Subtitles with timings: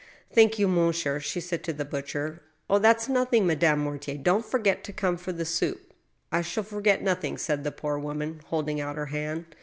[0.33, 4.17] "Thank, you, monsieur," she said to the butcher." Oh, that's nothing, Madame Mortier.
[4.17, 5.93] Don't forget to come for the soup.""
[6.31, 9.55] I shall forget nothing," said the poor woman, holding out her hand.